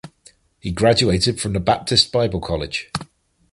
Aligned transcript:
He 0.59 0.71
graduated 0.71 1.39
from 1.39 1.53
the 1.53 1.59
Baptist 1.59 2.11
Bible 2.11 2.41
College. 2.41 2.89